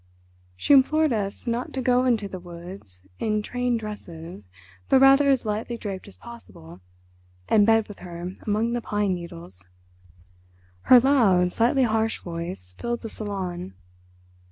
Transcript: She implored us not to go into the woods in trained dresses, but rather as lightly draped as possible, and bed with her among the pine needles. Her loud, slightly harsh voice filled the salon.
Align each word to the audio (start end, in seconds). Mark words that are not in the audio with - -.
She 0.55 0.73
implored 0.73 1.13
us 1.13 1.45
not 1.45 1.73
to 1.73 1.79
go 1.83 2.05
into 2.05 2.27
the 2.27 2.39
woods 2.39 3.01
in 3.19 3.43
trained 3.43 3.81
dresses, 3.81 4.47
but 4.89 4.99
rather 4.99 5.29
as 5.29 5.45
lightly 5.45 5.77
draped 5.77 6.07
as 6.07 6.17
possible, 6.17 6.81
and 7.47 7.67
bed 7.67 7.87
with 7.87 7.99
her 7.99 8.33
among 8.41 8.73
the 8.73 8.81
pine 8.81 9.13
needles. 9.13 9.67
Her 10.85 10.99
loud, 10.99 11.53
slightly 11.53 11.83
harsh 11.83 12.17
voice 12.23 12.73
filled 12.73 13.01
the 13.01 13.09
salon. 13.11 13.75